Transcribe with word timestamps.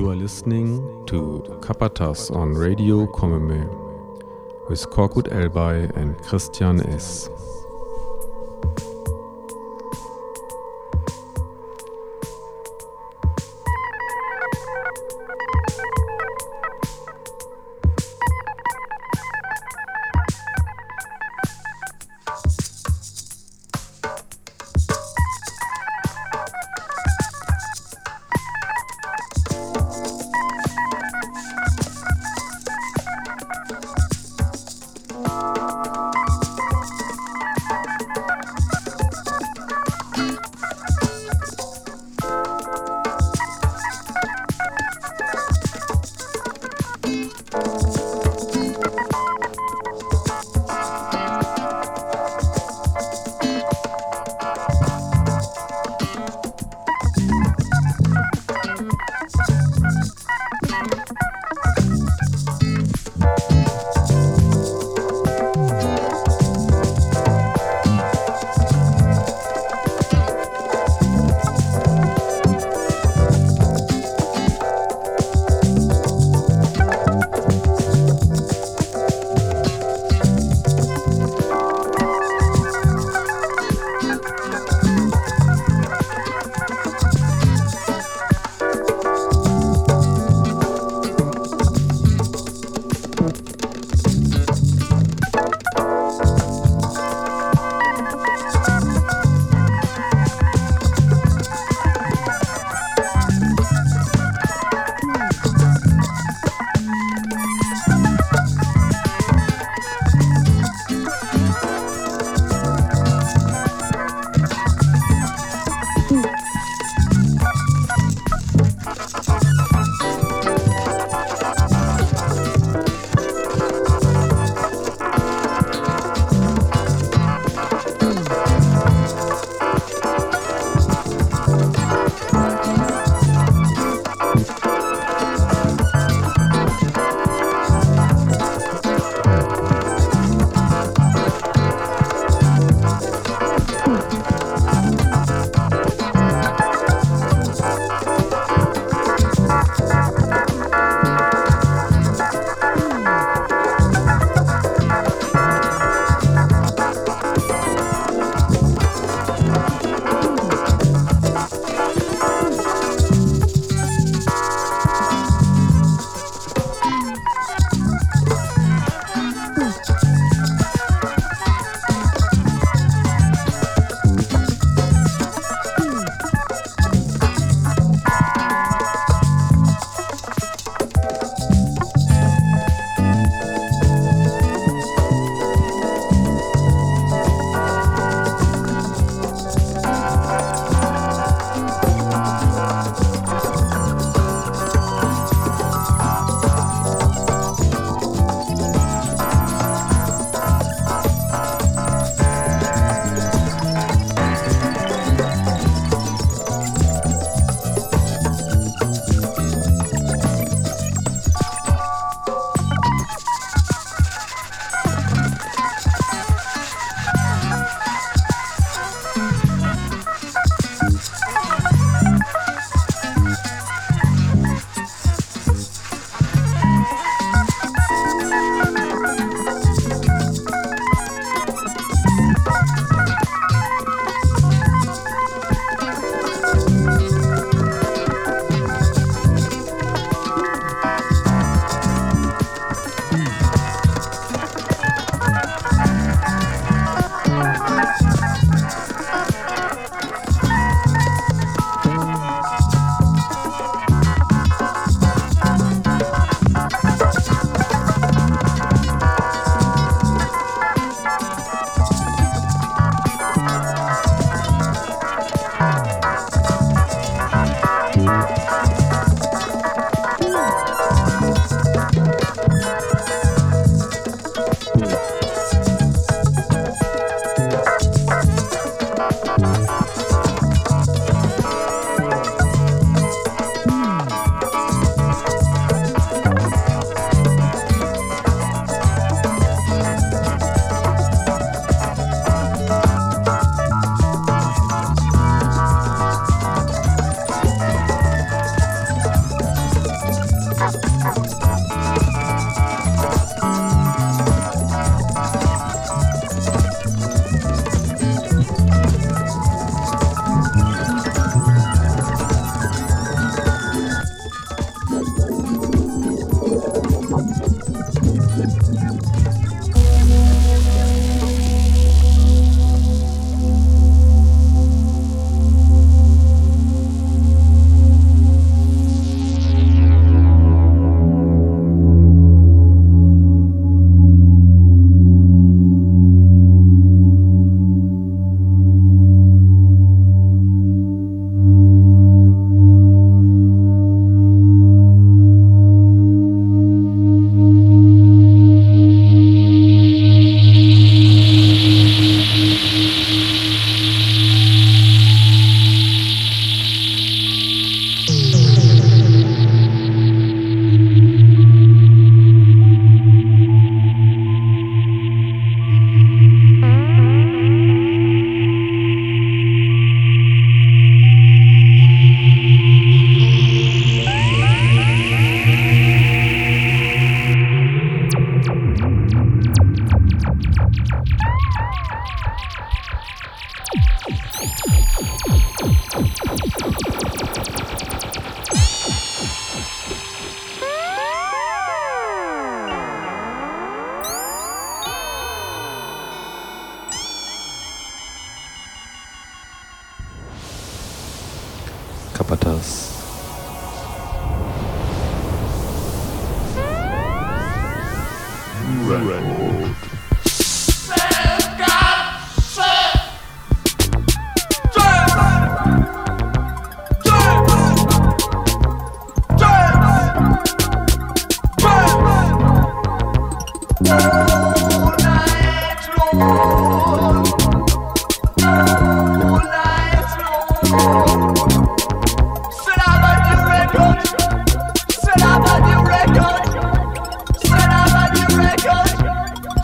You 0.00 0.08
are 0.08 0.16
listening 0.16 0.80
to 1.08 1.44
Kapatas 1.60 2.34
on 2.34 2.54
Radio 2.54 3.06
Komeme 3.06 3.68
with 4.70 4.80
Korkut 4.86 5.28
Elbay 5.28 5.94
and 5.94 6.16
Christian 6.22 6.80
S. 6.88 7.28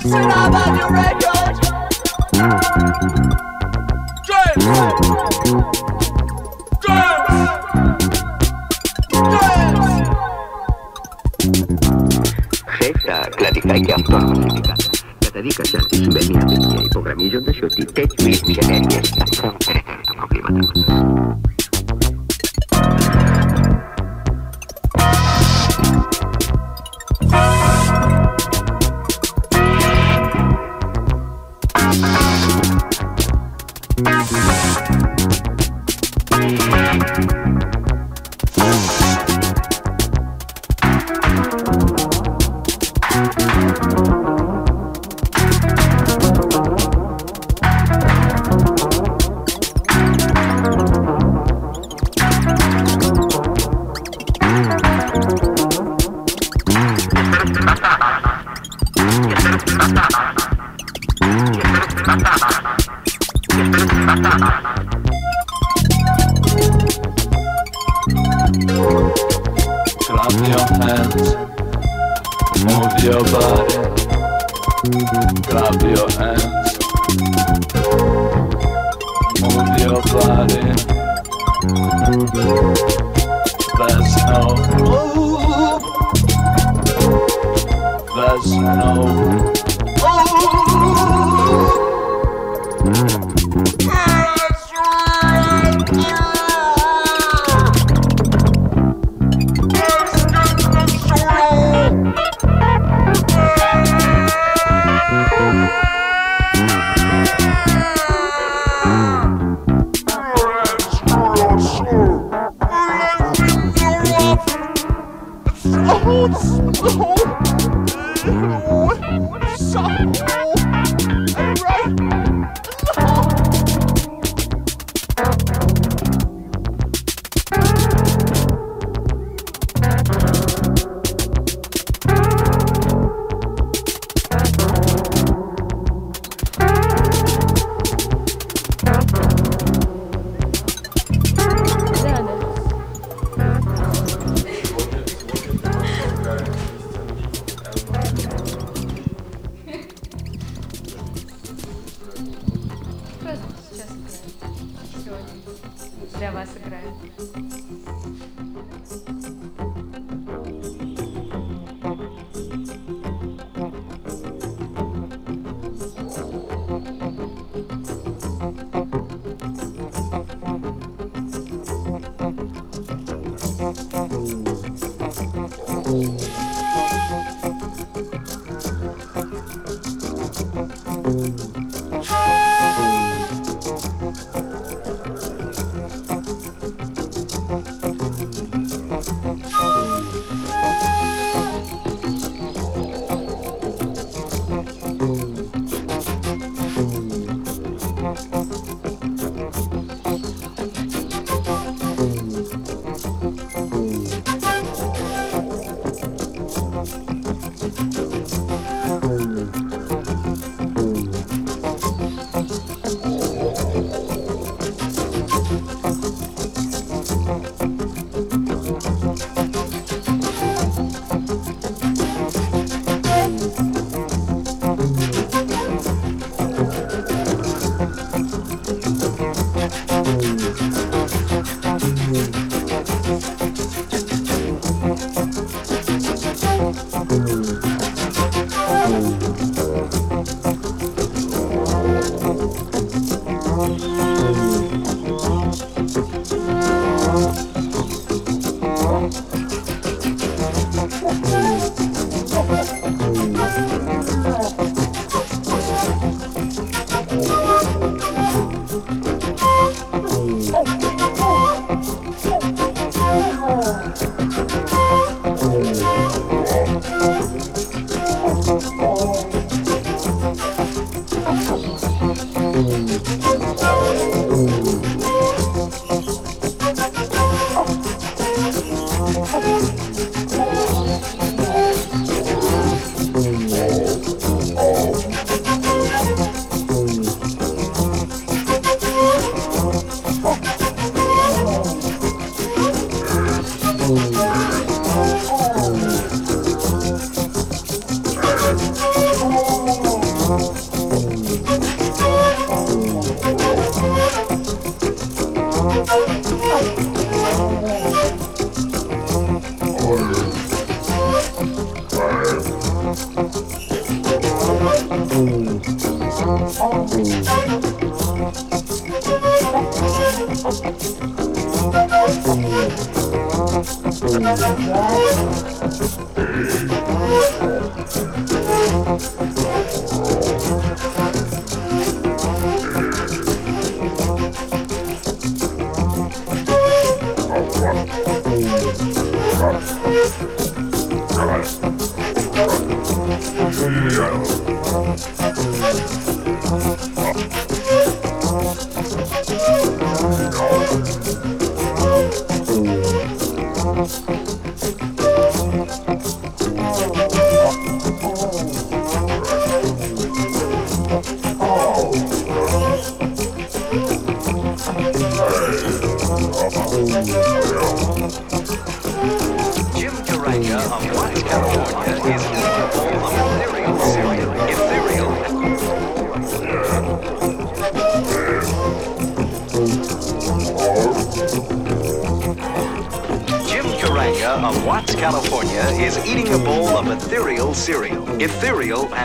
Turn 0.09 0.31
up 0.31 0.55
on 0.55 0.79
your 0.79 0.91
radio. 0.93 1.33
Dance. 6.81 7.27
Хейта, 12.79 13.31
кладика 13.37 13.75
и 13.75 13.91
автоматика. 13.91 14.75
Катарика 15.21 15.65
части 15.67 15.97
сувенирни 15.97 16.87
и 16.87 16.89
програми, 16.89 17.29
жонда 17.29 17.53
шоти, 17.53 17.83
тет, 17.83 18.23
мисс, 18.23 18.43
мисс, 18.47 18.69
мисс, 18.69 18.87
мисс, 18.87 18.93
мисс, 18.93 19.13
мисс, 19.23 19.43
мисс, 19.43 20.71
мисс, 20.71 20.77
мисс, 20.77 21.46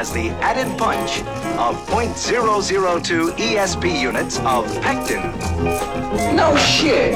has 0.01 0.11
the 0.13 0.29
added 0.41 0.65
punch 0.79 1.19
of 1.59 1.75
0.002 1.85 3.37
ESP 3.37 4.01
units 4.01 4.39
of 4.39 4.65
pectin. 4.81 5.21
No 6.35 6.57
shit! 6.57 7.13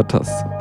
Quartass. 0.00 0.59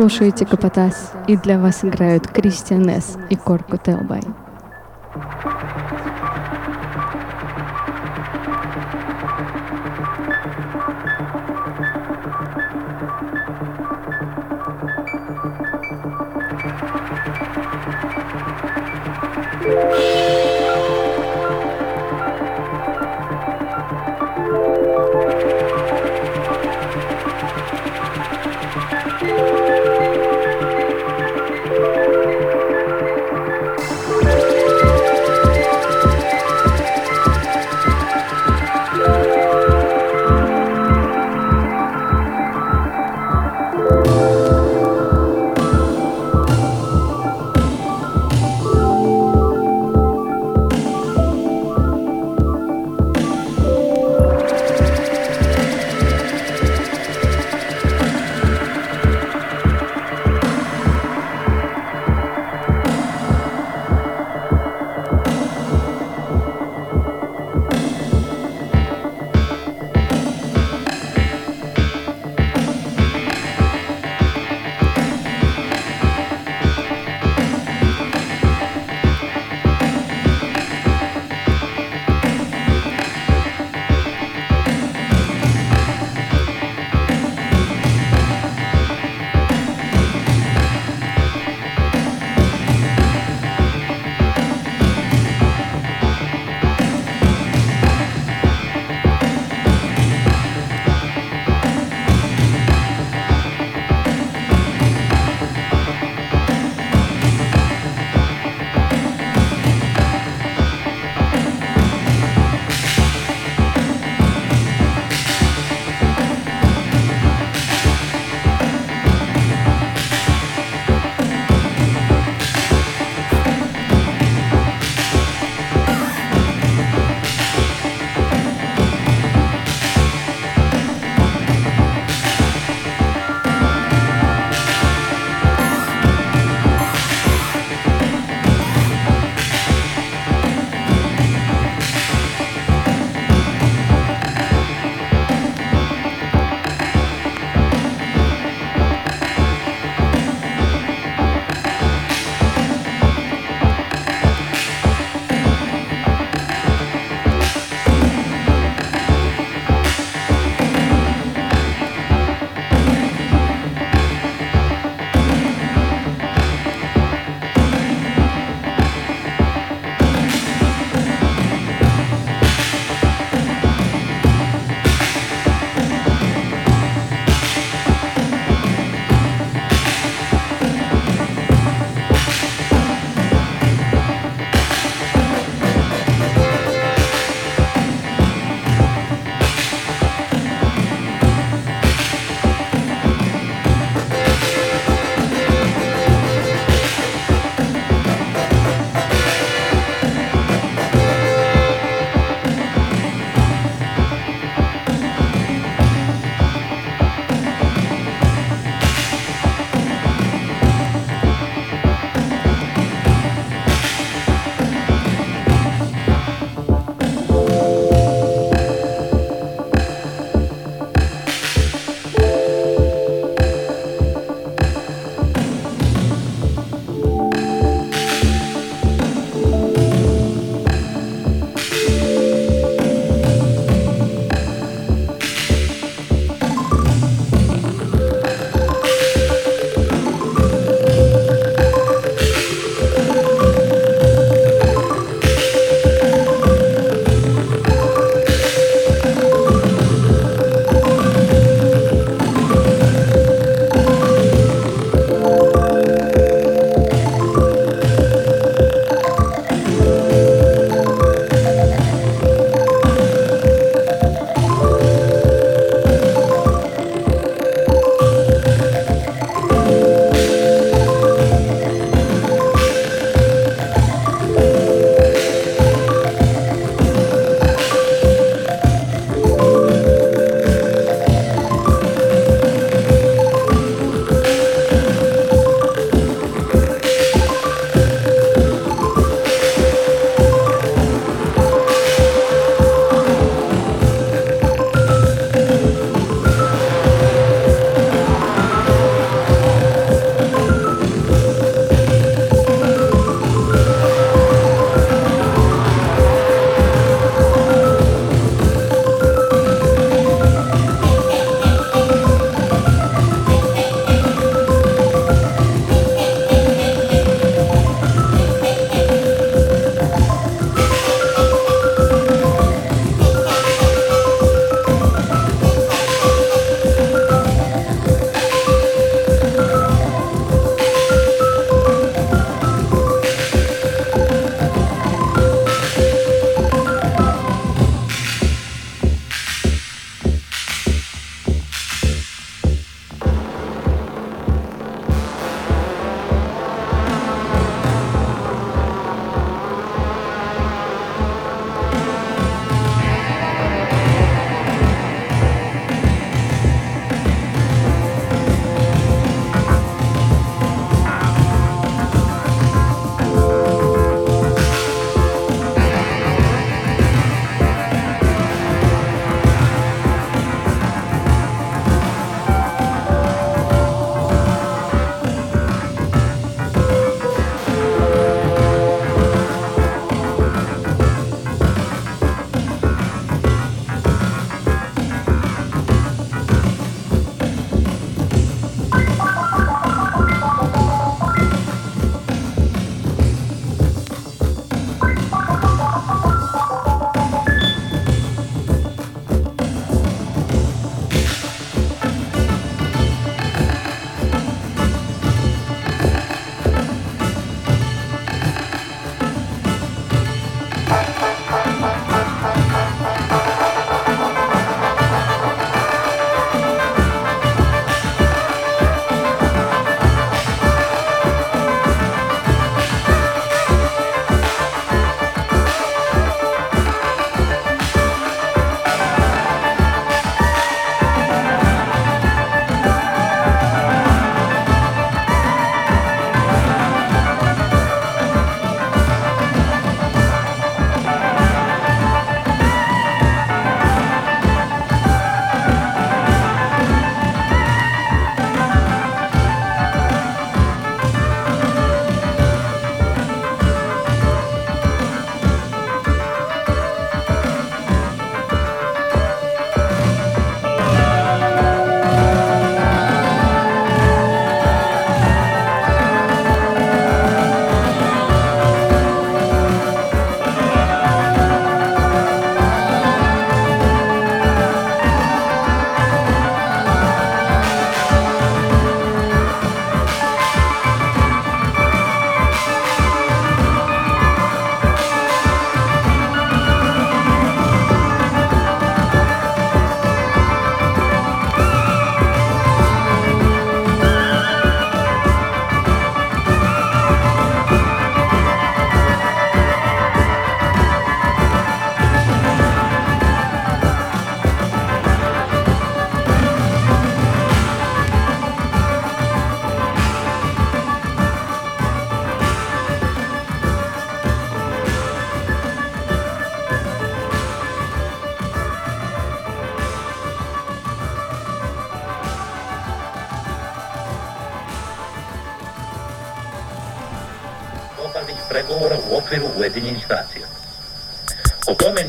Слушаете 0.00 0.46
Капотас, 0.46 1.12
и 1.28 1.36
для 1.36 1.58
вас 1.58 1.84
играют 1.84 2.26
Кристиан 2.26 2.88
С. 2.88 3.18
и 3.28 3.36
Корку 3.36 3.76
Телбай. 3.76 4.22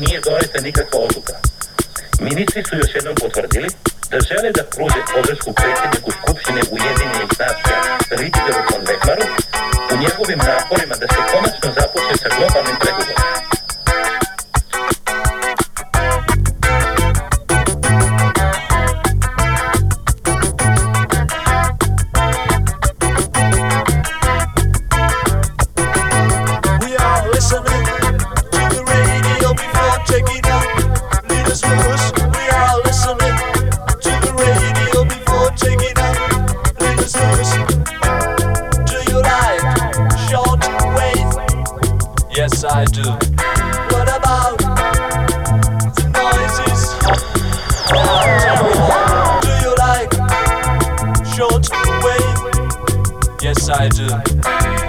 nije 0.04 0.20
doneta 0.26 0.58
nikakva 0.68 0.98
odluka. 1.06 1.36
Ministri 2.28 2.60
su 2.68 2.74
još 2.76 2.90
jednom 2.94 3.14
potvrdili 3.22 3.68
da 4.10 4.16
žele 4.28 4.48
da 4.58 4.64
pruže 4.74 5.00
podršku 5.14 5.50
predsjedniku 5.58 6.10
Skupštine 6.18 6.60
Ujedinjenih 6.74 7.30
nacija 7.42 7.78
Richardu 8.20 8.62
von 8.70 8.82
Weckmaru 8.88 9.26
u 9.92 9.94
njegovim 10.02 10.40
naporima 10.50 10.94
da 11.02 11.06
se 11.12 11.20
konačno 11.32 11.68
započne 11.78 12.14
sa 12.22 12.28
globalnim 12.36 12.76
inside 53.52 53.98
you. 53.98 54.81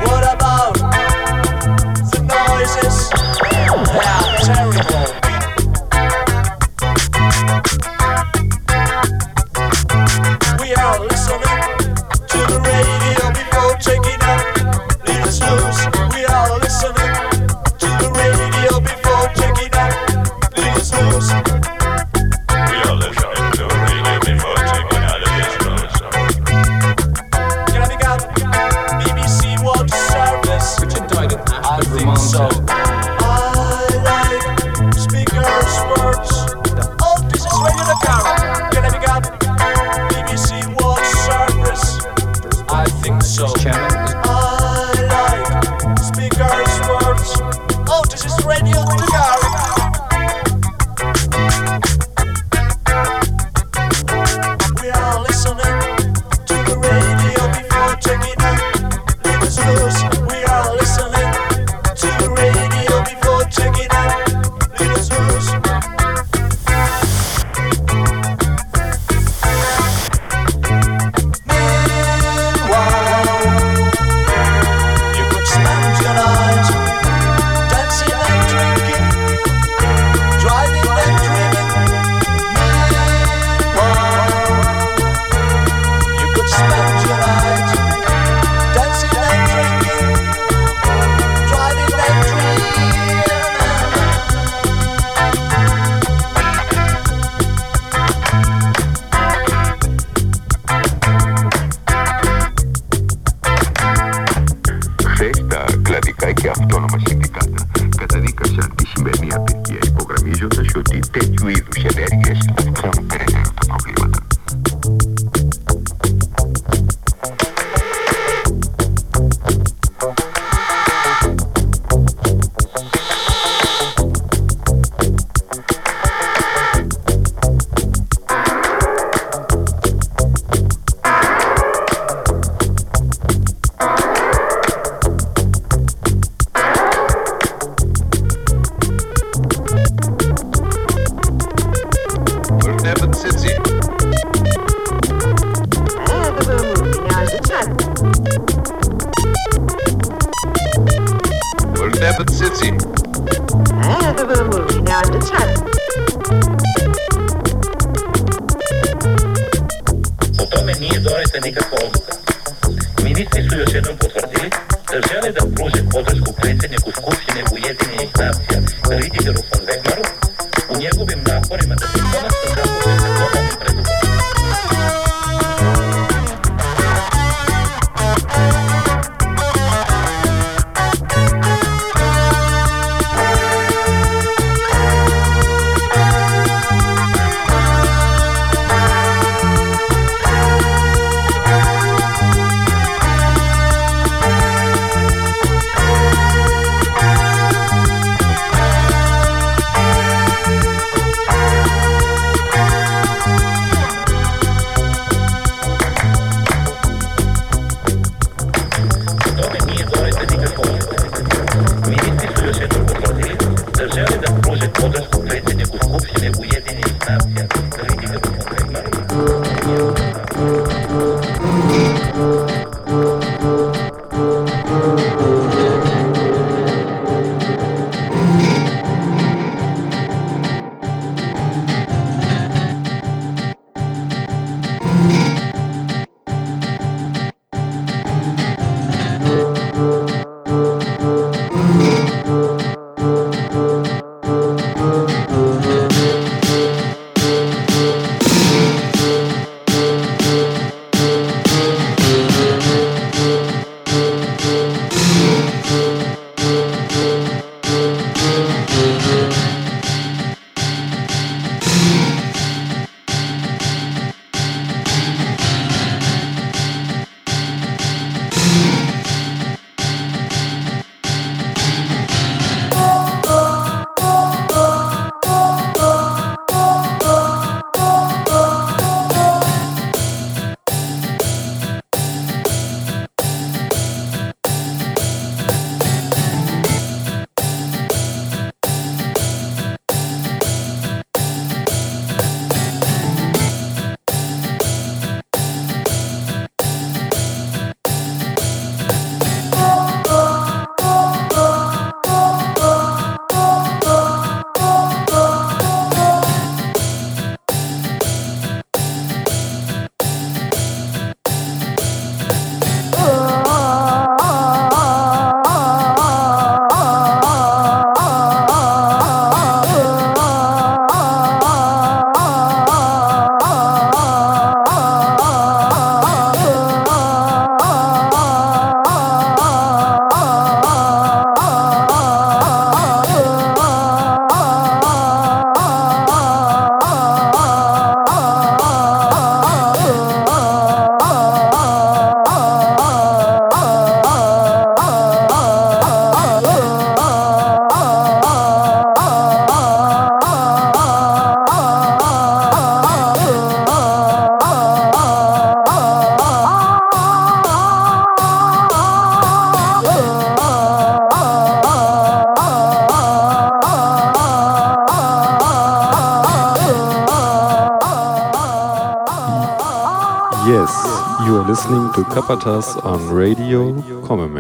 Bekappertas 371.96 372.76
on 372.84 373.00
Radio 373.10 373.76
Kommen. 374.02 374.33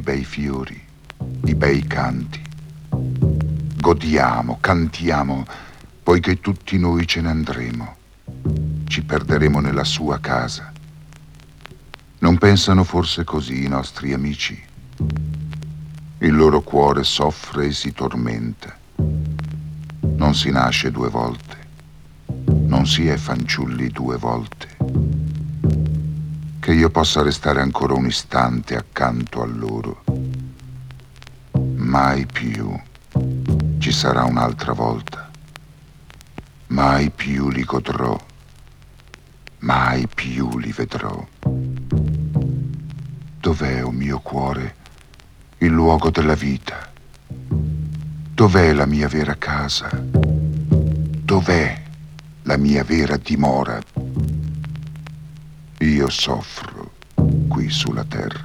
Che 0.00 0.06
lasceremo 0.06 0.06
i 0.06 0.08
bei 0.16 0.24
fiori, 0.24 0.80
i 1.44 1.54
bei 1.54 1.86
canti. 1.86 2.42
Godiamo, 3.80 4.58
cantiamo, 4.60 5.46
poiché 6.02 6.40
tutti 6.40 6.78
noi 6.78 7.06
ce 7.06 7.20
ne 7.20 7.28
andremo. 7.28 7.96
Ci 8.86 9.04
perderemo 9.04 9.60
nella 9.60 9.84
sua 9.84 10.18
casa. 10.18 10.72
Non 12.18 12.38
pensano 12.38 12.84
forse 12.84 13.24
così 13.24 13.64
i 13.64 13.68
nostri 13.68 14.12
amici? 14.12 14.60
Il 16.18 16.34
loro 16.34 16.60
cuore 16.60 17.04
soffre 17.04 17.66
e 17.66 17.72
si 17.72 17.92
tormenta. 17.92 18.76
Non 18.96 20.34
si 20.34 20.50
nasce 20.50 20.90
due 20.90 21.08
volte, 21.08 21.56
non 22.66 22.86
si 22.86 23.08
è 23.08 23.16
fanciulli 23.16 23.88
due 23.88 24.18
volte. 24.18 24.76
Che 26.60 26.74
io 26.74 26.90
possa 26.90 27.22
restare 27.22 27.62
ancora 27.62 27.94
un 27.94 28.04
istante 28.04 28.76
accanto 28.76 29.40
a 29.40 29.46
loro. 29.46 29.89
Sarà 34.10 34.24
un'altra 34.24 34.72
volta. 34.72 35.30
Mai 36.68 37.10
più 37.10 37.48
li 37.48 37.62
godrò, 37.62 38.18
mai 39.60 40.08
più 40.12 40.58
li 40.58 40.72
vedrò. 40.72 41.24
Dov'è, 43.38 43.84
o 43.84 43.86
oh 43.86 43.90
mio 43.92 44.18
cuore, 44.18 44.74
il 45.58 45.70
luogo 45.70 46.10
della 46.10 46.34
vita? 46.34 46.90
Dov'è 47.28 48.72
la 48.72 48.86
mia 48.86 49.06
vera 49.06 49.36
casa? 49.36 49.88
Dov'è 49.92 51.80
la 52.42 52.56
mia 52.56 52.82
vera 52.82 53.16
dimora? 53.16 53.78
Io 55.78 56.08
soffro 56.08 56.94
qui 57.46 57.70
sulla 57.70 58.04
terra. 58.04 58.39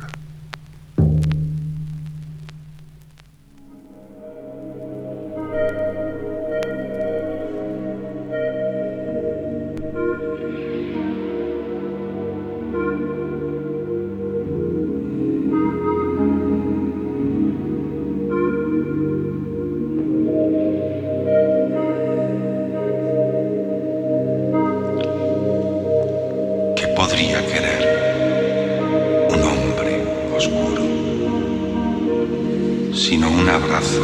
Sino 32.93 33.30
un 33.30 33.49
abrazo 33.49 34.03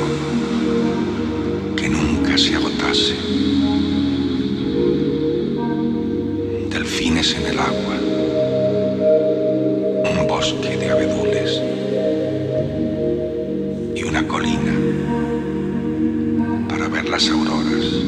que 1.75 1.89
nunca 1.89 2.37
se 2.37 2.55
agotase? 2.55 3.15
Delfines 6.69 7.35
en 7.35 7.45
el 7.47 7.59
agua, 7.59 7.95
un 10.11 10.27
bosque 10.27 10.77
de 10.77 10.89
abedules 10.89 11.61
y 13.95 14.03
una 14.03 14.27
colina 14.27 14.75
para 16.69 16.87
ver 16.87 17.09
las 17.09 17.29
auroras 17.29 18.00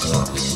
Thank. 0.00 0.47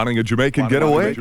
Planning 0.00 0.18
a 0.18 0.22
Jamaican 0.22 0.68
getaway? 0.68 1.12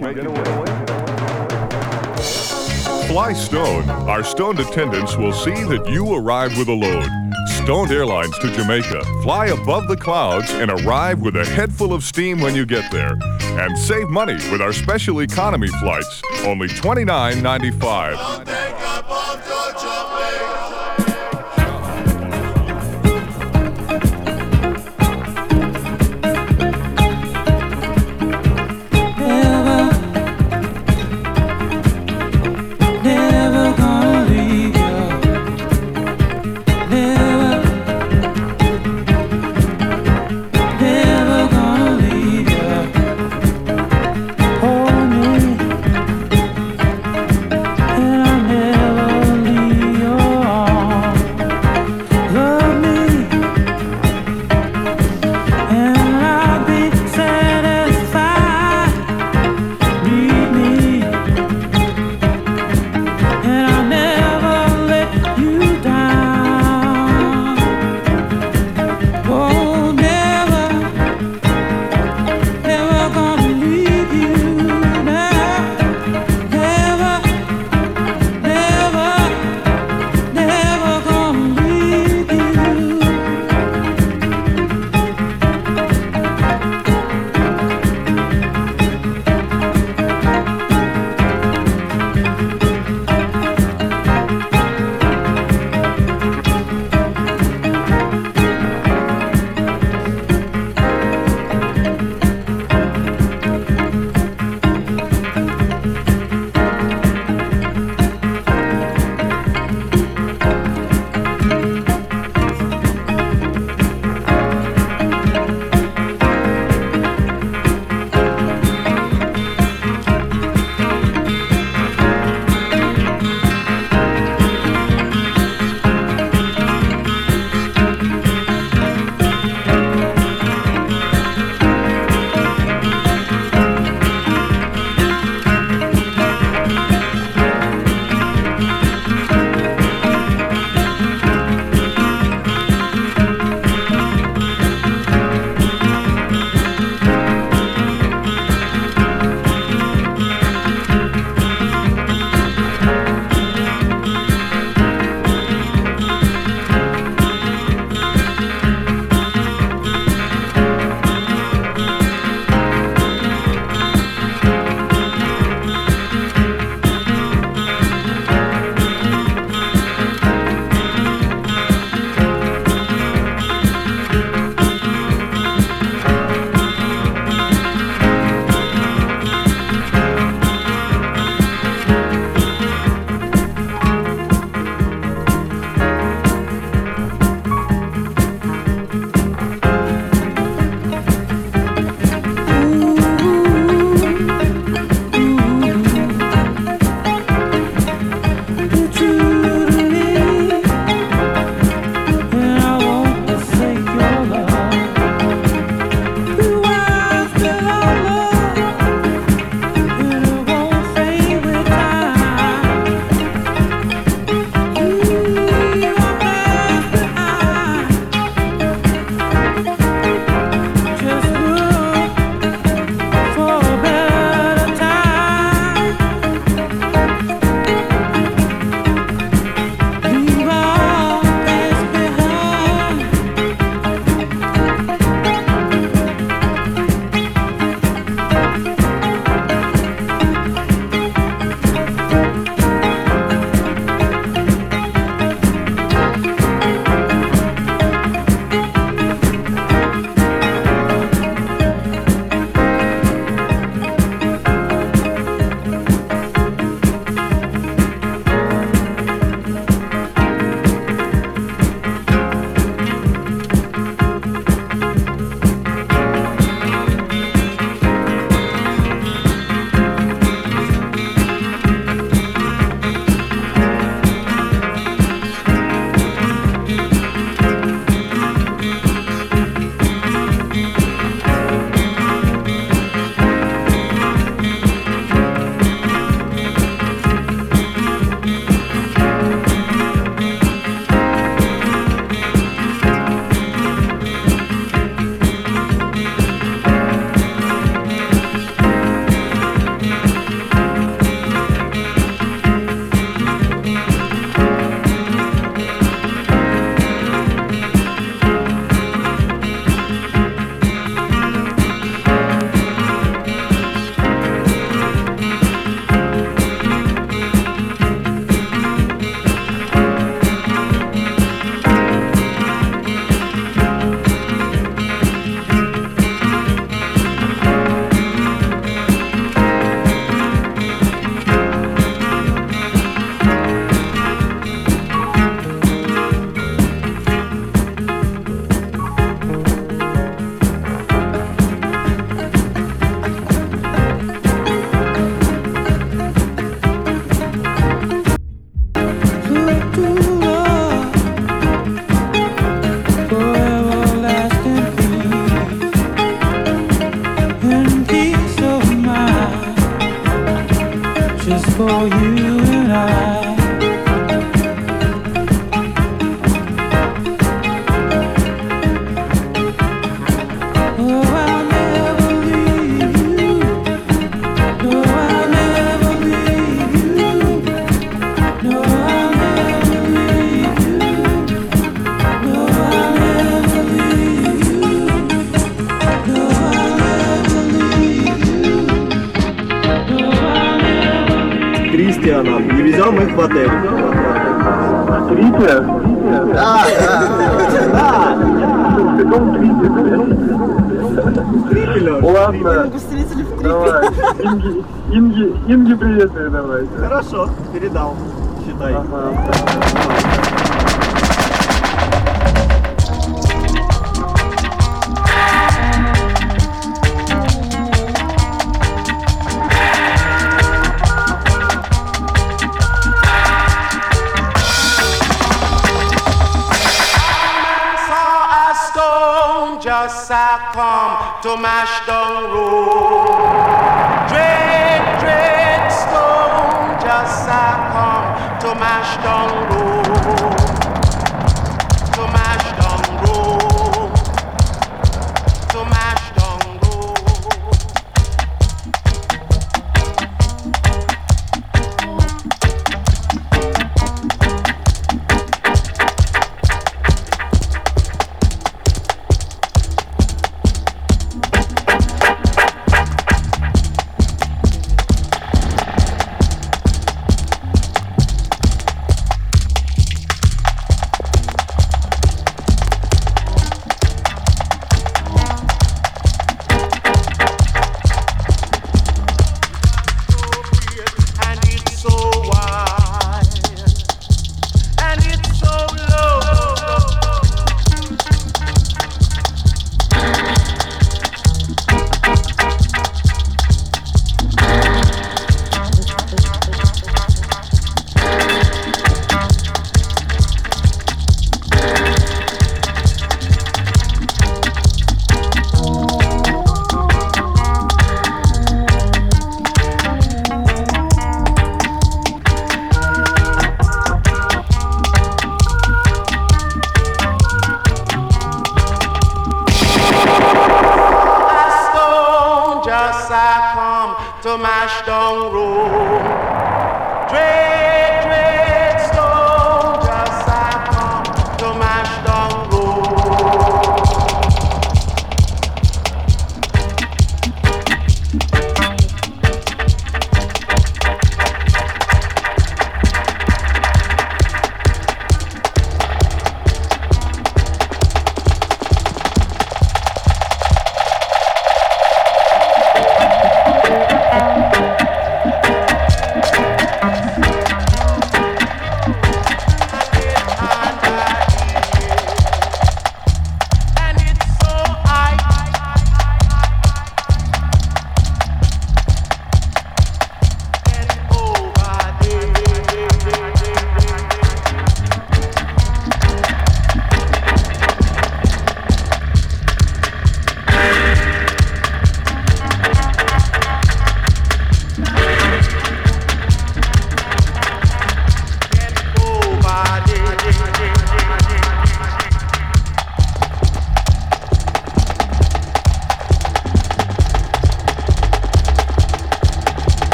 Fly 3.08 3.34
Stone. 3.34 3.90
Our 3.90 4.24
stoned 4.24 4.62
attendants 4.62 5.18
will 5.18 5.34
see 5.34 5.66
that 5.66 5.86
you 5.90 6.16
arrive 6.16 6.58
with 6.58 6.70
a 6.70 6.74
load. 6.74 7.10
Stoned 7.50 7.92
Airlines 7.92 8.40
to 8.40 8.50
Jamaica. 8.54 9.04
Fly 9.22 9.48
above 9.48 9.90
the 9.90 9.98
clouds 9.98 10.50
and 10.52 10.72
arrive 10.72 11.20
with 11.20 11.36
a 11.36 11.44
head 11.44 11.74
full 11.74 11.92
of 11.92 12.06
steam 12.06 12.40
when 12.40 12.56
you 12.56 12.66
get 12.66 12.90
there. 12.90 13.18
And 13.42 13.78
save 13.78 14.08
money 14.08 14.36
with 14.50 14.62
our 14.62 14.72
special 14.72 15.20
economy 15.24 15.68
flights, 15.68 16.22
only 16.46 16.70
$29.95. 16.70 18.39